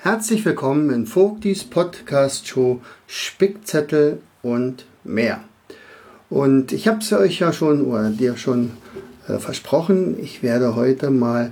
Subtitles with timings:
[0.00, 5.40] Herzlich willkommen in Vogtis Podcast Show Spickzettel und mehr.
[6.30, 8.70] Und ich habe es euch ja schon oder dir schon
[9.26, 11.50] äh, versprochen, ich werde heute mal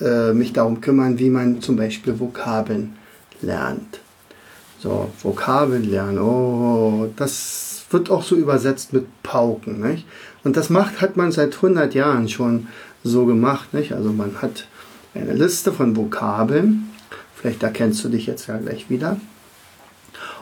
[0.00, 2.94] äh, mich darum kümmern, wie man zum Beispiel Vokabeln
[3.42, 3.98] lernt.
[4.78, 9.80] So, Vokabeln lernen, oh, das wird auch so übersetzt mit Pauken.
[9.80, 10.06] Nicht?
[10.44, 12.68] Und das macht, hat man seit 100 Jahren schon
[13.02, 13.74] so gemacht.
[13.74, 13.92] Nicht?
[13.92, 14.68] Also man hat
[15.14, 16.93] eine Liste von Vokabeln
[17.44, 19.18] Vielleicht erkennst du dich jetzt ja gleich wieder.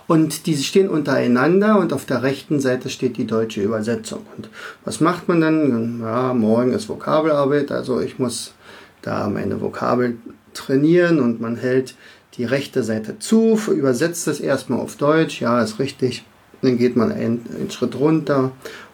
[0.06, 4.24] Und diese stehen untereinander und auf der rechten Seite steht die deutsche Übersetzung.
[4.36, 4.48] Und
[4.84, 6.00] was macht man dann?
[6.00, 8.54] Ja, morgen ist Vokabelarbeit, also ich muss
[9.00, 10.16] da meine Vokabel
[10.54, 11.96] trainieren und man hält
[12.34, 16.24] die rechte Seite zu, übersetzt es erstmal auf Deutsch, ja, ist richtig.
[16.62, 18.52] Dann geht man einen, einen Schritt runter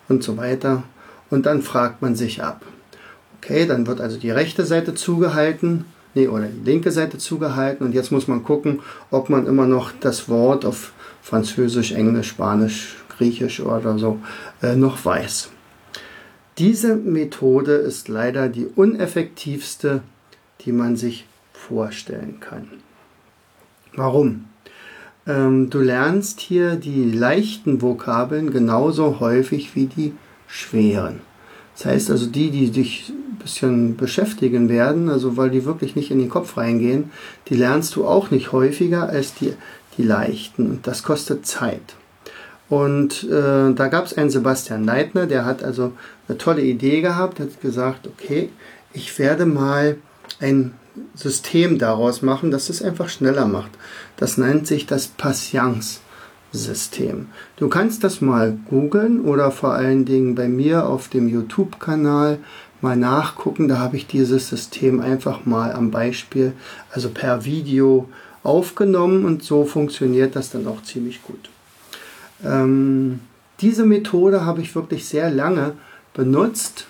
[0.08, 0.82] und so weiter.
[1.28, 2.62] Und dann fragt man sich ab.
[3.36, 5.84] Okay, dann wird also die rechte Seite zugehalten
[6.18, 8.80] nee, oder die linke Seite zugehalten und jetzt muss man gucken,
[9.10, 14.18] ob man immer noch das Wort auf Französisch, Englisch, Spanisch, Griechisch oder so
[14.62, 15.50] äh, noch weiß.
[16.58, 20.02] Diese Methode ist leider die uneffektivste,
[20.62, 22.68] die man sich vorstellen kann.
[23.94, 24.46] Warum?
[25.26, 30.12] Ähm, du lernst hier die leichten Vokabeln genauso häufig wie die
[30.48, 31.20] schweren.
[31.74, 36.18] Das heißt also, die, die dich bisschen beschäftigen werden, also weil die wirklich nicht in
[36.18, 37.10] den Kopf reingehen,
[37.48, 39.54] die lernst du auch nicht häufiger als die,
[39.96, 40.70] die leichten.
[40.70, 41.94] Und das kostet Zeit.
[42.68, 45.92] Und äh, da gab es einen Sebastian Leitner, der hat also
[46.28, 48.50] eine tolle Idee gehabt, hat gesagt, okay,
[48.92, 49.96] ich werde mal
[50.40, 50.74] ein
[51.14, 53.70] System daraus machen, das es einfach schneller macht.
[54.16, 56.00] Das nennt sich das Patience.
[56.52, 57.26] System.
[57.56, 62.38] Du kannst das mal googeln oder vor allen Dingen bei mir auf dem YouTube-Kanal
[62.80, 63.68] mal nachgucken.
[63.68, 66.52] Da habe ich dieses System einfach mal am Beispiel,
[66.92, 68.08] also per Video
[68.42, 71.50] aufgenommen und so funktioniert das dann auch ziemlich gut.
[72.44, 73.20] Ähm,
[73.60, 75.72] diese Methode habe ich wirklich sehr lange
[76.14, 76.86] benutzt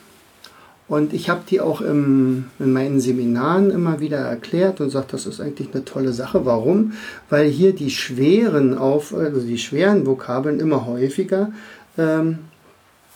[0.89, 5.27] und ich habe die auch im, in meinen Seminaren immer wieder erklärt und sagt, das
[5.27, 6.47] ist eigentlich eine tolle Sache.
[6.47, 6.93] Warum?
[7.29, 11.53] Weil hier die schweren auf, also die schweren Vokabeln immer häufiger
[11.99, 12.39] ähm,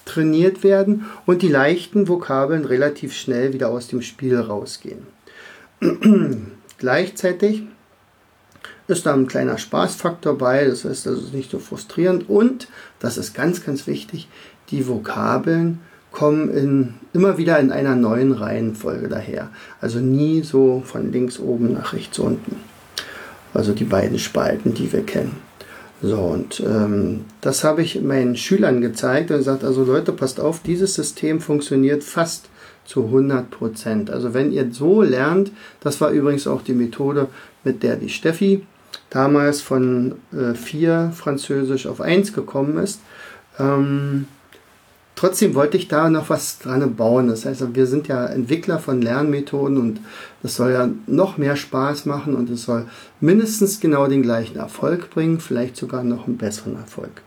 [0.05, 5.07] trainiert werden und die leichten Vokabeln relativ schnell wieder aus dem Spiel rausgehen.
[6.79, 7.65] Gleichzeitig
[8.89, 12.69] ist da ein kleiner Spaßfaktor bei, das heißt, das ist nicht so frustrierend und,
[12.99, 14.29] das ist ganz, ganz wichtig,
[14.71, 15.81] die Vokabeln
[16.11, 19.51] kommen in, immer wieder in einer neuen Reihenfolge daher.
[19.81, 22.57] Also nie so von links oben nach rechts unten.
[23.55, 25.37] Also die beiden Spalten, die wir kennen.
[26.03, 30.61] So, und ähm, das habe ich meinen Schülern gezeigt und gesagt, also Leute, passt auf,
[30.61, 32.49] dieses System funktioniert fast
[32.85, 34.11] zu 100 Prozent.
[34.11, 37.29] Also wenn ihr so lernt, das war übrigens auch die Methode,
[37.63, 38.67] mit der die Steffi
[39.11, 43.01] damals von äh, 4 Französisch auf 1 gekommen ist.
[43.61, 44.27] Ähm,
[45.15, 47.29] trotzdem wollte ich da noch was dran bauen.
[47.29, 50.01] Das heißt, wir sind ja Entwickler von Lernmethoden und
[50.43, 52.87] das soll ja noch mehr Spaß machen und es soll
[53.21, 57.23] mindestens genau den gleichen Erfolg bringen, vielleicht sogar noch einen besseren Erfolg.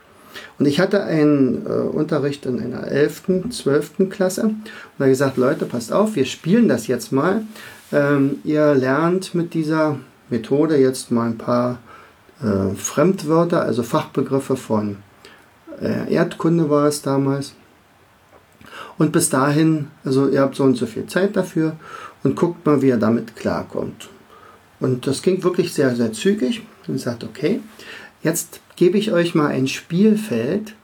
[0.59, 4.09] Und ich hatte einen äh, Unterricht in einer 11., 12.
[4.09, 4.63] Klasse und
[4.97, 7.43] da gesagt, Leute, passt auf, wir spielen das jetzt mal.
[7.91, 9.97] Ähm, ihr lernt mit dieser
[10.29, 11.79] Methode jetzt mal ein paar
[12.41, 14.97] äh, Fremdwörter, also Fachbegriffe von
[15.81, 17.53] äh, Erdkunde war es damals
[18.97, 21.75] und bis dahin, also ihr habt so und so viel Zeit dafür
[22.23, 24.09] und guckt mal, wie ihr damit klarkommt.
[24.79, 27.59] Und das ging wirklich sehr, sehr zügig und sagt, okay,
[28.23, 30.75] jetzt gebe ich euch mal ein Spielfeld,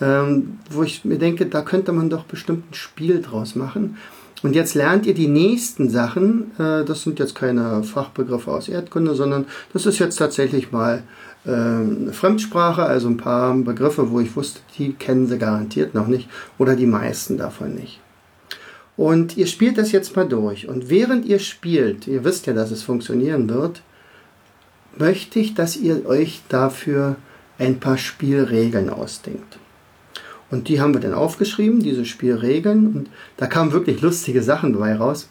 [0.00, 3.96] ähm, wo ich mir denke, da könnte man doch bestimmt ein Spiel draus machen.
[4.42, 6.50] Und jetzt lernt ihr die nächsten Sachen.
[6.58, 11.04] Äh, das sind jetzt keine Fachbegriffe aus Erdkunde, sondern das ist jetzt tatsächlich mal
[11.44, 16.28] äh, Fremdsprache, also ein paar Begriffe, wo ich wusste, die kennen sie garantiert noch nicht
[16.58, 18.00] oder die meisten davon nicht.
[18.96, 20.68] Und ihr spielt das jetzt mal durch.
[20.68, 23.82] Und während ihr spielt, ihr wisst ja, dass es funktionieren wird,
[24.98, 27.16] möchte ich, dass ihr euch dafür
[27.58, 29.58] ein paar Spielregeln ausdenkt.
[30.50, 32.94] Und die haben wir dann aufgeschrieben, diese Spielregeln.
[32.94, 35.28] Und da kamen wirklich lustige Sachen dabei raus.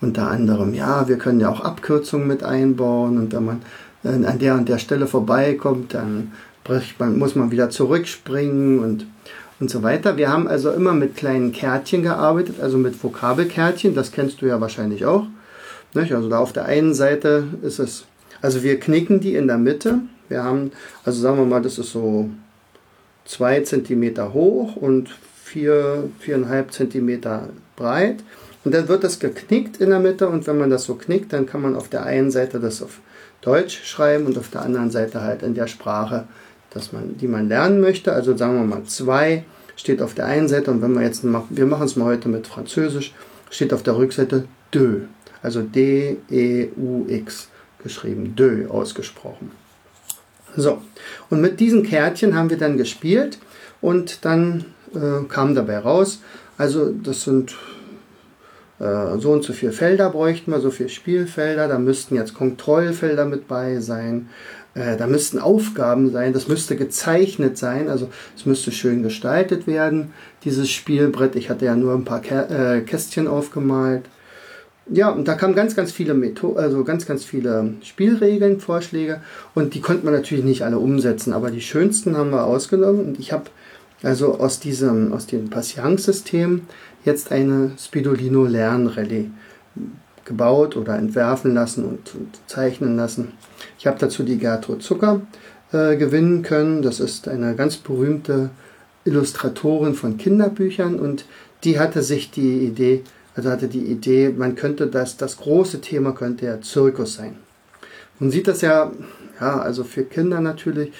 [0.00, 3.18] Unter anderem, ja, wir können ja auch Abkürzungen mit einbauen.
[3.18, 3.62] Und wenn man
[4.02, 6.32] an der und der Stelle vorbeikommt, dann
[6.98, 9.06] man, muss man wieder zurückspringen und,
[9.58, 10.16] und so weiter.
[10.16, 14.60] Wir haben also immer mit kleinen Kärtchen gearbeitet, also mit Vokabelkärtchen, das kennst du ja
[14.60, 15.26] wahrscheinlich auch.
[15.94, 16.12] Nicht?
[16.14, 18.04] Also da auf der einen Seite ist es,
[18.40, 20.00] also wir knicken die in der Mitte.
[20.28, 20.70] Wir haben,
[21.04, 22.30] also sagen wir mal, das ist so
[23.24, 25.10] zwei Zentimeter hoch und
[25.42, 28.22] vier, viereinhalb Zentimeter breit.
[28.64, 31.46] Und dann wird das geknickt in der Mitte und wenn man das so knickt, dann
[31.46, 33.00] kann man auf der einen Seite das auf
[33.42, 36.26] Deutsch schreiben und auf der anderen Seite halt in der Sprache,
[36.70, 38.12] dass man, die man lernen möchte.
[38.12, 39.44] Also sagen wir mal zwei
[39.76, 42.28] steht auf der einen Seite und wenn wir jetzt machen, wir machen es mal heute
[42.28, 43.14] mit Französisch,
[43.50, 45.02] steht auf der Rückseite deux,
[45.42, 47.48] also D-E-U-X
[47.82, 49.52] geschrieben, deux ausgesprochen.
[50.56, 50.82] So,
[51.30, 53.38] und mit diesen Kärtchen haben wir dann gespielt
[53.80, 56.20] und dann äh, kam dabei raus,
[56.58, 57.56] also das sind
[58.80, 63.26] äh, so und so viele Felder bräuchten wir, so viele Spielfelder, da müssten jetzt Kontrollfelder
[63.26, 64.28] mit bei sein,
[64.74, 70.12] äh, da müssten Aufgaben sein, das müsste gezeichnet sein, also es müsste schön gestaltet werden,
[70.44, 71.36] dieses Spielbrett.
[71.36, 74.04] Ich hatte ja nur ein paar äh, Kästchen aufgemalt.
[74.92, 79.20] Ja, und da kamen ganz, ganz viele Methoden, also ganz, ganz viele Spielregeln, Vorschläge.
[79.54, 83.04] Und die konnte man natürlich nicht alle umsetzen, aber die schönsten haben wir ausgenommen.
[83.04, 83.44] Und ich habe
[84.02, 86.62] also aus diesem, aus dem Patience-System
[87.04, 89.30] jetzt eine Spidolino Lernrallye
[90.24, 93.32] gebaut oder entwerfen lassen und, und zeichnen lassen.
[93.78, 95.22] Ich habe dazu die Gertrud Zucker
[95.72, 96.82] äh, gewinnen können.
[96.82, 98.50] Das ist eine ganz berühmte
[99.04, 101.24] Illustratorin von Kinderbüchern und
[101.64, 103.02] die hatte sich die Idee,
[103.34, 107.36] also hatte die Idee, man könnte das, das große Thema könnte ja Zirkus sein.
[108.18, 108.92] Man sieht das ja,
[109.40, 110.92] ja, also für Kinder natürlich,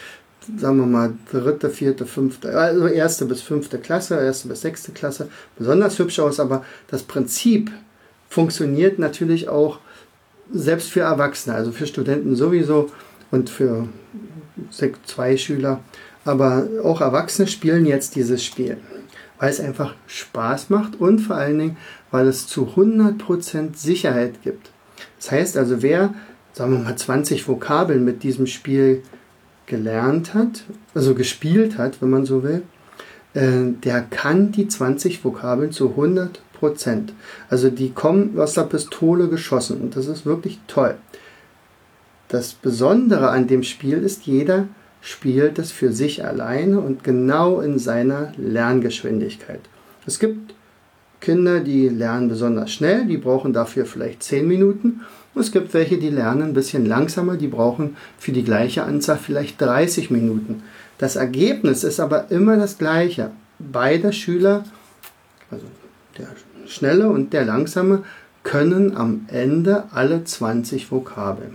[0.57, 5.29] sagen wir mal, dritte, vierte, fünfte, also erste bis fünfte Klasse, erste bis sechste Klasse,
[5.59, 7.71] besonders hübsch aus, aber das Prinzip
[8.29, 9.79] funktioniert natürlich auch
[10.53, 12.91] selbst für Erwachsene, also für Studenten sowieso
[13.31, 13.89] und für
[15.05, 15.81] zwei Schüler.
[16.25, 18.77] Aber auch Erwachsene spielen jetzt dieses Spiel,
[19.39, 21.77] weil es einfach Spaß macht und vor allen Dingen,
[22.11, 24.71] weil es zu 100% Sicherheit gibt.
[25.19, 26.15] Das heißt also, wer,
[26.53, 29.03] sagen wir mal, 20 Vokabeln mit diesem Spiel
[29.71, 30.65] gelernt hat,
[30.95, 32.63] also gespielt hat, wenn man so will,
[33.35, 37.15] äh, der kann die 20 Vokabeln zu 100 Prozent.
[37.49, 40.97] Also die kommen aus der Pistole geschossen und das ist wirklich toll.
[42.29, 44.67] Das Besondere an dem Spiel ist, jeder
[45.01, 49.61] spielt es für sich alleine und genau in seiner Lerngeschwindigkeit.
[50.05, 50.55] Es gibt
[51.21, 55.01] Kinder, die lernen besonders schnell, die brauchen dafür vielleicht 10 Minuten.
[55.35, 59.19] Und es gibt welche, die lernen ein bisschen langsamer, die brauchen für die gleiche Anzahl
[59.19, 60.63] vielleicht 30 Minuten.
[60.99, 63.31] Das Ergebnis ist aber immer das gleiche.
[63.59, 64.65] Beide Schüler,
[65.51, 65.67] also
[66.19, 66.29] der
[66.67, 68.03] Schnelle und der Langsame
[68.43, 71.55] können am Ende alle 20 Vokabeln.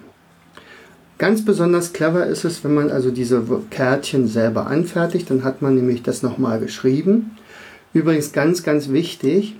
[1.17, 5.75] Ganz besonders clever ist es, wenn man also diese Kärtchen selber anfertigt, dann hat man
[5.75, 7.37] nämlich das nochmal geschrieben.
[7.95, 9.55] Übrigens ganz, ganz wichtig,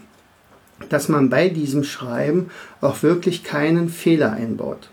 [0.89, 2.51] dass man bei diesem Schreiben
[2.81, 4.89] auch wirklich keinen Fehler einbaut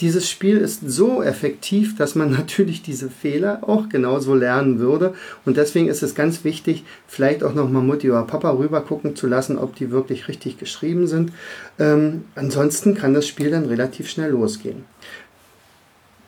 [0.00, 5.14] dieses Spiel ist so effektiv, dass man natürlich diese Fehler auch genauso lernen würde.
[5.44, 9.26] Und deswegen ist es ganz wichtig, vielleicht auch nochmal Mutti oder Papa rüber gucken zu
[9.26, 11.32] lassen, ob die wirklich richtig geschrieben sind.
[11.78, 14.84] Ähm, ansonsten kann das Spiel dann relativ schnell losgehen.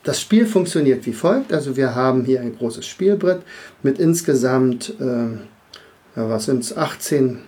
[0.05, 1.53] Das Spiel funktioniert wie folgt.
[1.53, 3.43] Also wir haben hier ein großes Spielbrett
[3.85, 5.39] mit insgesamt, äh,
[6.17, 7.39] ja, was sind es, 18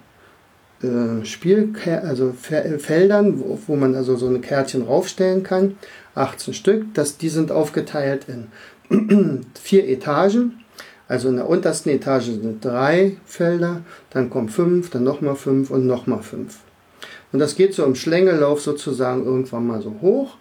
[0.82, 1.72] äh, Spiel,
[2.02, 5.76] also Feldern, wo, wo, man also so ein Kärtchen raufstellen kann.
[6.14, 6.94] 18 Stück.
[6.94, 10.64] Das, die sind aufgeteilt in vier Etagen.
[11.06, 15.87] Also in der untersten Etage sind drei Felder, dann kommen fünf, dann nochmal fünf und
[15.87, 16.60] nochmal fünf.
[17.31, 20.36] Und das geht so im Schlängellauf sozusagen irgendwann mal so hoch,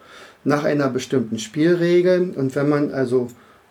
[0.45, 2.33] nach einer bestimmten Spielregel.
[2.35, 3.27] Und wenn man also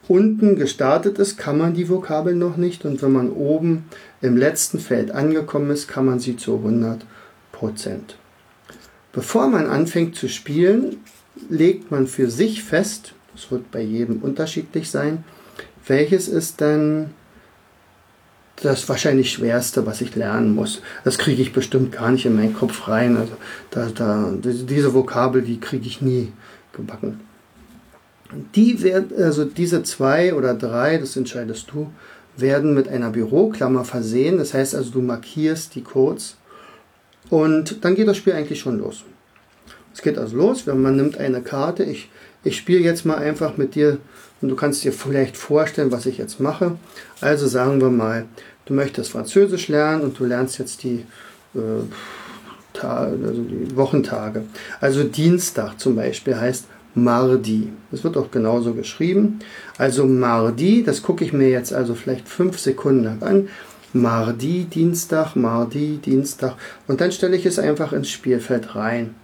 [0.09, 2.85] unten gestartet ist, kann man die Vokabel noch nicht.
[2.85, 3.85] Und wenn man oben
[4.21, 7.05] im letzten Feld angekommen ist, kann man sie zu 100
[7.53, 8.17] Prozent.
[9.13, 10.97] Bevor man anfängt zu spielen,
[11.49, 15.25] legt man für sich fest, das wird bei jedem unterschiedlich sein,
[15.87, 17.11] welches ist dann
[18.57, 20.83] das wahrscheinlich schwerste, was ich lernen muss.
[21.05, 23.17] Das kriege ich bestimmt gar nicht in meinen Kopf rein.
[23.17, 23.33] Also
[23.71, 26.33] da, da, diese Vokabel, die kriege ich nie
[26.73, 27.21] gebacken.
[28.55, 31.91] Die werden, also diese zwei oder drei, das entscheidest du,
[32.37, 34.39] werden mit einer Büroklammer versehen.
[34.39, 36.37] Das heißt also, du markierst die Codes
[37.31, 39.05] und dann geht das Spiel eigentlich schon los.
[39.95, 41.85] Es geht also los, wenn man nimmt eine Karte.
[41.85, 42.09] Ich,
[42.45, 43.99] ich spiele jetzt mal einfach mit dir
[44.41, 46.77] und du kannst dir vielleicht vorstellen, was ich jetzt mache.
[47.21, 48.27] Also sagen wir mal,
[48.65, 51.05] du möchtest Französisch lernen und du lernst jetzt die,
[51.55, 54.45] äh, also die Wochentage.
[54.81, 57.69] Also Dienstag zum Beispiel heißt Mardi.
[57.91, 59.39] Das wird auch genauso geschrieben.
[59.79, 63.49] Also Mardi, das gucke ich mir jetzt also vielleicht fünf Sekunden lang an.
[63.93, 66.57] Mardi, Dienstag, Mardi, Dienstag.
[66.89, 69.15] Und dann stelle ich es einfach ins Spielfeld rein.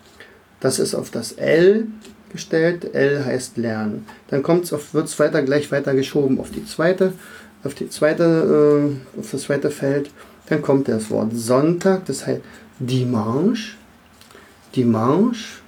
[0.60, 1.86] Das ist auf das L
[2.30, 2.94] gestellt.
[2.94, 4.06] L heißt lernen.
[4.28, 7.12] Dann wird es weiter gleich weiter geschoben auf die zweite,
[7.64, 10.10] auf die zweite, äh, auf das zweite Feld.
[10.48, 12.04] Dann kommt das Wort Sonntag.
[12.06, 12.42] Das heißt
[12.78, 13.76] Dimanche,
[14.74, 15.60] Dimanche.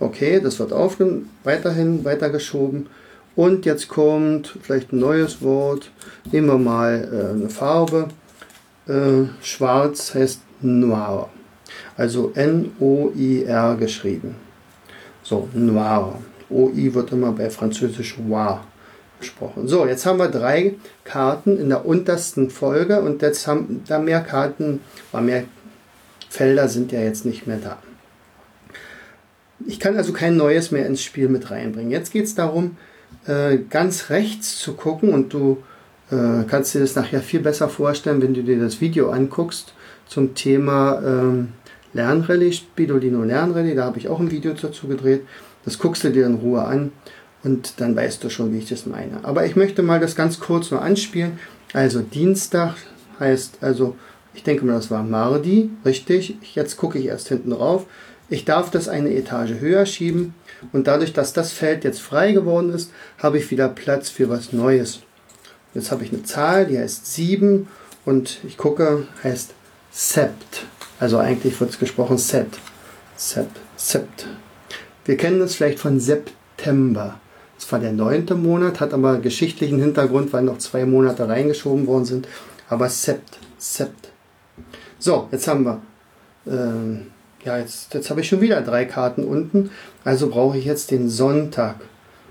[0.00, 2.86] Okay, das wird aufgenommen, weiterhin weitergeschoben.
[3.36, 5.90] Und jetzt kommt vielleicht ein neues Wort.
[6.30, 8.08] Nehmen wir mal äh, eine Farbe.
[8.86, 11.28] Äh, schwarz heißt Noir.
[11.96, 14.36] Also N-O-I-R geschrieben.
[15.22, 16.18] So, Noir.
[16.50, 18.64] O-I wird immer bei Französisch Noir
[19.18, 19.66] gesprochen.
[19.66, 20.74] So, jetzt haben wir drei
[21.04, 24.80] Karten in der untersten Folge und jetzt haben da mehr Karten,
[25.12, 25.44] war mehr
[26.28, 27.78] Felder sind ja jetzt nicht mehr da.
[29.66, 31.90] Ich kann also kein neues mehr ins Spiel mit reinbringen.
[31.90, 32.76] Jetzt geht es darum,
[33.26, 35.62] äh, ganz rechts zu gucken und du
[36.10, 39.74] äh, kannst dir das nachher viel besser vorstellen, wenn du dir das Video anguckst
[40.06, 41.48] zum Thema ähm,
[41.92, 43.74] Lernrallye, Spidolino Lernrallye.
[43.74, 45.22] Da habe ich auch ein Video dazu gedreht.
[45.64, 46.92] Das guckst du dir in Ruhe an
[47.42, 49.20] und dann weißt du schon, wie ich das meine.
[49.22, 51.38] Aber ich möchte mal das ganz kurz nur anspielen.
[51.72, 52.74] Also Dienstag
[53.18, 53.96] heißt also,
[54.34, 56.36] ich denke mal, das war Mardi, richtig.
[56.54, 57.86] Jetzt gucke ich erst hinten drauf.
[58.30, 60.34] Ich darf das eine Etage höher schieben
[60.72, 64.52] und dadurch, dass das Feld jetzt frei geworden ist, habe ich wieder Platz für was
[64.52, 65.00] Neues.
[65.74, 67.68] Jetzt habe ich eine Zahl, die heißt 7
[68.04, 69.52] und ich gucke, heißt
[69.90, 70.64] Sept.
[70.98, 72.58] Also eigentlich wird es gesprochen Sept.
[73.16, 73.56] Sept.
[73.76, 74.26] Sept.
[75.04, 77.20] Wir kennen das vielleicht von September.
[77.56, 82.04] Das war der neunte Monat, hat aber geschichtlichen Hintergrund, weil noch zwei Monate reingeschoben worden
[82.04, 82.28] sind.
[82.68, 83.38] Aber Sept.
[83.58, 84.10] Sept.
[84.98, 85.82] So, jetzt haben wir
[86.46, 87.06] ähm,
[87.44, 89.70] ja, jetzt, jetzt habe ich schon wieder drei Karten unten.
[90.02, 91.76] Also brauche ich jetzt den Sonntag.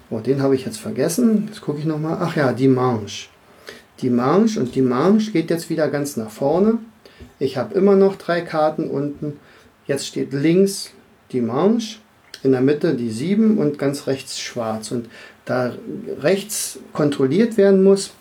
[0.10, 1.46] Oh, den habe ich jetzt vergessen.
[1.48, 2.18] Jetzt gucke ich nochmal.
[2.20, 3.30] Ach ja, Dimanche.
[4.02, 6.80] Dimanche und Dimanche geht jetzt wieder ganz nach vorne.
[7.40, 9.40] Ich habe immer noch drei Karten unten.
[9.86, 10.92] Jetzt steht links
[11.32, 12.00] Dimanche,
[12.42, 14.92] in der Mitte die 7 und ganz rechts schwarz.
[14.92, 15.10] Und
[15.46, 15.74] da
[16.20, 18.12] rechts kontrolliert werden muss,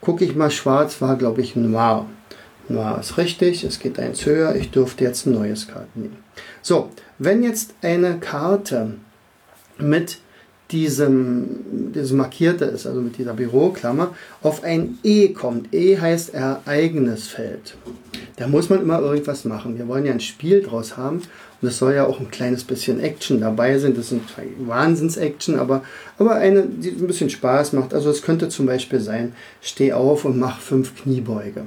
[0.00, 2.06] gucke ich mal, schwarz war glaube ich Noir.
[2.68, 6.16] Noir ist richtig, es geht eins höher, ich dürfte jetzt ein neues Karten nehmen.
[6.62, 8.94] So, wenn jetzt eine Karte
[9.78, 10.18] mit
[10.72, 15.72] diesem, diesem markierte ist, also mit dieser Büroklammer, auf ein E kommt.
[15.74, 17.76] E heißt Ereignisfeld.
[18.36, 19.76] Da muss man immer irgendwas machen.
[19.76, 21.22] Wir wollen ja ein Spiel draus haben
[21.60, 23.94] und es soll ja auch ein kleines bisschen Action dabei sein.
[23.94, 24.22] Das sind
[24.58, 25.82] Wahnsinns-Action, aber,
[26.18, 27.92] aber eine, die ein bisschen Spaß macht.
[27.92, 31.64] Also es könnte zum Beispiel sein, steh auf und mach fünf Kniebeuge.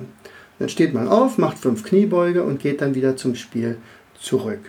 [0.59, 3.77] Dann steht man auf, macht fünf Kniebeuge und geht dann wieder zum Spiel
[4.19, 4.59] zurück.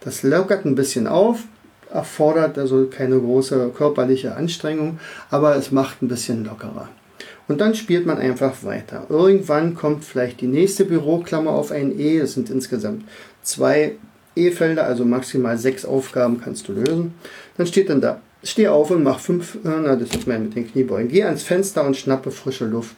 [0.00, 1.44] Das lockert ein bisschen auf,
[1.92, 4.98] erfordert also keine große körperliche Anstrengung,
[5.30, 6.88] aber es macht ein bisschen lockerer.
[7.48, 9.06] Und dann spielt man einfach weiter.
[9.08, 12.18] Irgendwann kommt vielleicht die nächste Büroklammer auf ein E.
[12.18, 13.04] Es sind insgesamt
[13.42, 13.92] zwei
[14.36, 17.14] E-Felder, also maximal sechs Aufgaben kannst du lösen.
[17.56, 20.54] Dann steht dann da, steh auf und mach fünf, äh, na, das ist mehr mit
[20.54, 21.08] den Kniebeugen.
[21.08, 22.96] Geh ans Fenster und schnappe frische Luft.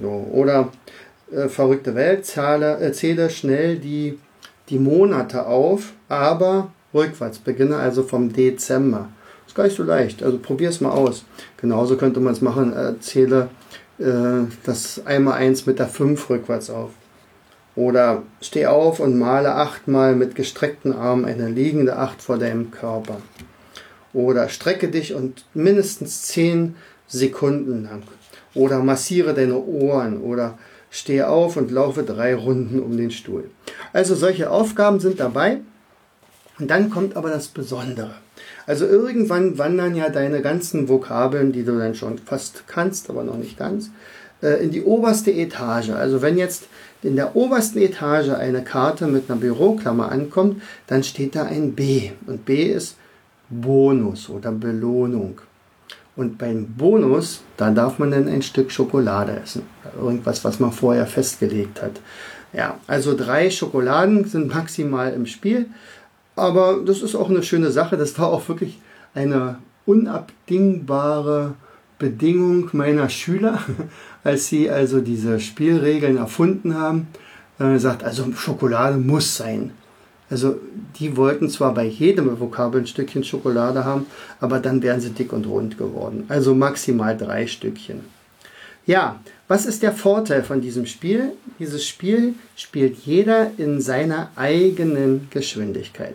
[0.00, 0.70] So, oder
[1.32, 4.18] äh, verrückte Welt, zahle, äh, zähle schnell die
[4.70, 7.38] die Monate auf, aber rückwärts.
[7.38, 9.08] Beginne also vom Dezember.
[9.46, 10.22] Ist gar nicht so leicht.
[10.22, 11.24] Also probier es mal aus.
[11.56, 12.72] Genauso könnte man es machen.
[13.00, 13.48] Zähle
[13.98, 16.90] äh, das einmal eins mit der 5 rückwärts auf.
[17.74, 23.18] Oder steh auf und male achtmal mit gestreckten Armen eine liegende Acht vor deinem Körper.
[24.12, 28.02] Oder strecke dich und mindestens 10 Sekunden lang.
[28.54, 30.20] Oder massiere deine Ohren.
[30.20, 30.58] Oder
[30.90, 33.50] stehe auf und laufe drei Runden um den Stuhl.
[33.92, 35.60] Also solche Aufgaben sind dabei.
[36.58, 38.14] Und dann kommt aber das Besondere.
[38.66, 43.36] Also irgendwann wandern ja deine ganzen Vokabeln, die du dann schon fast kannst, aber noch
[43.36, 43.90] nicht ganz,
[44.42, 45.90] äh, in die oberste Etage.
[45.90, 46.64] Also wenn jetzt
[47.02, 52.10] in der obersten Etage eine Karte mit einer Büroklammer ankommt, dann steht da ein B.
[52.26, 52.96] Und B ist
[53.48, 55.40] Bonus oder Belohnung.
[56.20, 59.62] Und beim Bonus, da darf man dann ein Stück Schokolade essen.
[59.98, 61.92] Irgendwas, was man vorher festgelegt hat.
[62.52, 65.70] Ja, also drei Schokoladen sind maximal im Spiel.
[66.36, 67.96] Aber das ist auch eine schöne Sache.
[67.96, 68.78] Das war auch wirklich
[69.14, 71.54] eine unabdingbare
[71.98, 73.58] Bedingung meiner Schüler,
[74.22, 77.08] als sie also diese Spielregeln erfunden haben.
[77.58, 79.70] Äh, sagt, also Schokolade muss sein.
[80.30, 80.60] Also
[80.98, 84.06] die wollten zwar bei jedem Vokabel ein Stückchen Schokolade haben,
[84.40, 86.24] aber dann wären sie dick und rund geworden.
[86.28, 88.00] Also maximal drei Stückchen.
[88.86, 91.32] Ja, was ist der Vorteil von diesem Spiel?
[91.58, 96.14] Dieses Spiel spielt jeder in seiner eigenen Geschwindigkeit.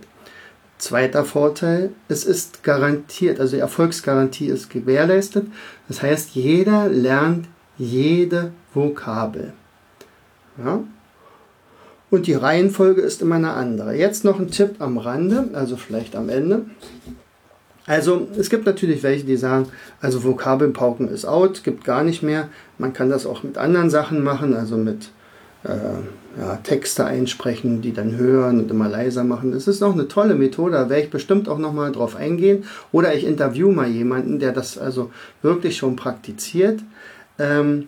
[0.77, 5.47] Zweiter Vorteil, es ist garantiert, also die Erfolgsgarantie ist gewährleistet.
[5.87, 9.53] Das heißt, jeder lernt jede Vokabel.
[10.57, 10.83] Ja?
[12.15, 13.95] Und die Reihenfolge ist immer eine andere.
[13.95, 16.65] Jetzt noch ein Tipp am Rande, also vielleicht am Ende.
[17.85, 19.67] Also es gibt natürlich welche, die sagen,
[20.01, 22.49] also Vokabelpauken ist out, gibt gar nicht mehr.
[22.77, 25.09] Man kann das auch mit anderen Sachen machen, also mit
[25.63, 29.51] äh, ja, Texte einsprechen, die dann hören und immer leiser machen.
[29.51, 32.63] Das ist auch eine tolle Methode, da werde ich bestimmt auch nochmal drauf eingehen.
[32.91, 35.11] Oder ich interview mal jemanden, der das also
[35.43, 36.79] wirklich schon praktiziert.
[37.37, 37.87] Ähm,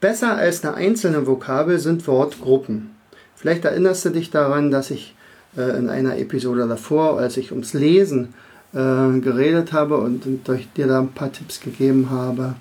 [0.00, 2.97] besser als eine einzelne Vokabel sind Wortgruppen.
[3.38, 5.14] Vielleicht erinnerst du dich daran, dass ich
[5.56, 8.34] äh, in einer Episode davor, als ich ums Lesen
[8.72, 12.56] äh, geredet habe und, und dir da ein paar Tipps gegeben habe,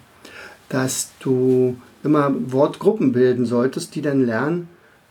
[0.69, 4.69] dass du immer Wortgruppen bilden solltest, die dann lernen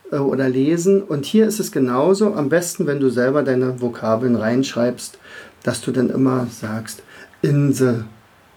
[0.09, 1.03] äh, oder lesen.
[1.03, 2.33] Und hier ist es genauso.
[2.33, 5.19] Am besten, wenn du selber deine Vokabeln reinschreibst,
[5.63, 7.03] dass du dann immer sagst,
[7.41, 7.75] in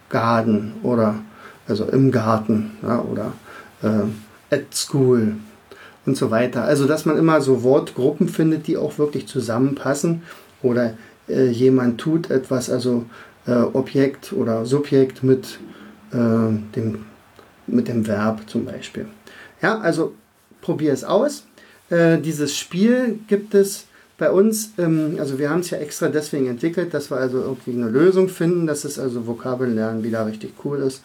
[0.07, 1.15] garden oder
[1.67, 3.33] also im Garten ja, oder
[4.49, 5.35] at school
[6.11, 6.65] und so weiter.
[6.65, 10.23] Also, dass man immer so Wortgruppen findet, die auch wirklich zusammenpassen
[10.61, 10.95] oder
[11.29, 13.05] äh, jemand tut etwas, also
[13.47, 15.59] äh, Objekt oder Subjekt mit,
[16.11, 16.17] äh,
[16.75, 17.05] dem,
[17.65, 19.05] mit dem Verb zum Beispiel.
[19.61, 20.13] Ja, also
[20.59, 21.45] probier es aus.
[21.89, 23.85] Äh, dieses Spiel gibt es
[24.17, 27.71] bei uns, ähm, also wir haben es ja extra deswegen entwickelt, dass wir also irgendwie
[27.71, 31.03] eine Lösung finden, dass es also Vokabellernen wieder richtig cool ist.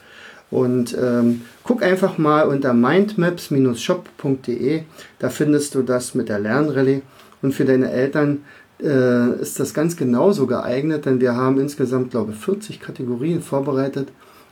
[0.50, 4.82] Und ähm, guck einfach mal unter mindmaps-shop.de,
[5.18, 7.02] da findest du das mit der Lernrallye.
[7.42, 8.42] Und für deine Eltern
[8.80, 14.08] äh, ist das ganz genauso geeignet, denn wir haben insgesamt, glaube ich, 40 Kategorien vorbereitet.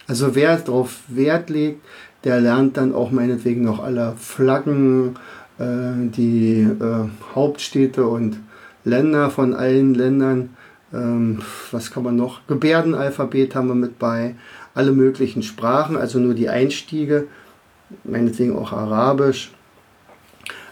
[0.06, 1.80] Also wer darauf Wert legt,
[2.24, 5.16] der lernt dann auch meinetwegen noch alle Flaggen,
[5.58, 8.38] äh, die äh, Hauptstädte und
[8.84, 10.50] Länder von allen Ländern.
[10.92, 12.46] Ähm, was kann man noch?
[12.46, 14.34] Gebärdenalphabet haben wir mit bei.
[14.74, 17.28] Alle möglichen Sprachen, also nur die Einstiege,
[18.02, 19.52] meinetwegen auch Arabisch,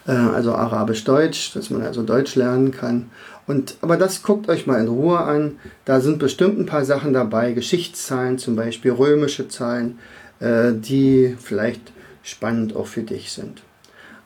[0.06, 3.10] äh, also Arabisch-Deutsch, dass man also Deutsch lernen kann.
[3.46, 5.58] Und, aber das guckt euch mal in Ruhe an.
[5.84, 9.98] Da sind bestimmt ein paar Sachen dabei, Geschichtszahlen zum Beispiel, römische Zahlen,
[10.40, 11.92] äh, die vielleicht
[12.22, 13.62] spannend auch für dich sind.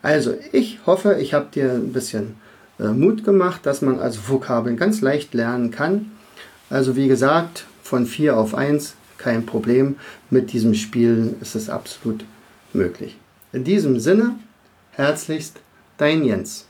[0.01, 2.35] Also ich hoffe, ich habe dir ein bisschen
[2.79, 6.11] äh, Mut gemacht, dass man also Vokabeln ganz leicht lernen kann.
[6.69, 9.97] Also wie gesagt, von 4 auf 1 kein Problem.
[10.29, 12.25] Mit diesem Spiel ist es absolut
[12.73, 13.17] möglich.
[13.53, 14.35] In diesem Sinne,
[14.91, 15.59] herzlichst,
[15.97, 16.66] dein Jens.